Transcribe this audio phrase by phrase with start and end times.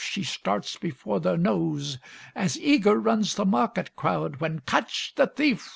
[0.03, 1.99] she starts before their nose;
[2.33, 5.69] As eager runs the market crowd, When "Catch the thief!"